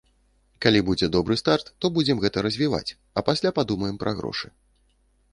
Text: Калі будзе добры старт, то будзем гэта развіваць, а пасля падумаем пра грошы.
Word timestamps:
Калі 0.65 0.79
будзе 0.85 1.09
добры 1.15 1.35
старт, 1.41 1.67
то 1.83 1.91
будзем 1.97 2.23
гэта 2.23 2.43
развіваць, 2.45 2.95
а 3.19 3.25
пасля 3.27 3.49
падумаем 3.59 3.99
пра 4.05 4.15
грошы. 4.23 4.47